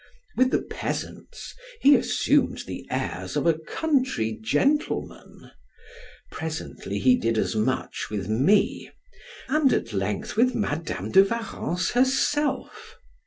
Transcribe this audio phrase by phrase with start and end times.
[0.35, 5.51] With the peasants he assumed the airs of a country gentleman;
[6.31, 8.89] presently he did as much with me,
[9.47, 12.95] and at length with Madam de Warrens herself.